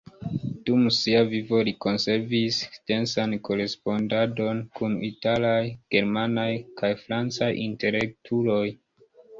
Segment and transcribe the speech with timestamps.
[0.69, 2.57] Dum sia vivo li konservis
[2.93, 5.61] densan korespondadon kun italaj,
[5.97, 6.51] germanaj
[6.83, 8.65] kaj francaj intelektuloj.